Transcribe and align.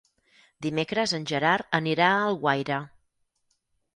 Dimecres 0.65 1.13
en 1.17 1.27
Gerard 1.33 1.77
anirà 1.79 2.09
a 2.13 2.25
Alguaire. 2.31 2.79